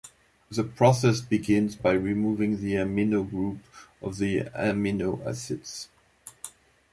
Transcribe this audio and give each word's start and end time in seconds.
The 0.49 0.63
process 0.63 1.21
begins 1.21 1.75
by 1.75 1.91
removing 1.91 2.59
the 2.59 2.73
amino 2.73 3.29
group 3.29 3.59
of 4.01 4.17
the 4.17 4.45
amino 4.55 5.23
acids. 5.23 5.89